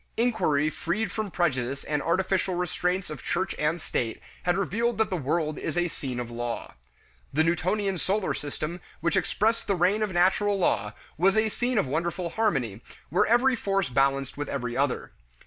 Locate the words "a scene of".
5.77-6.31, 11.37-11.85